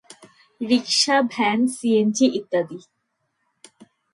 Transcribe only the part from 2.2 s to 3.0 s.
ইত্যাদি।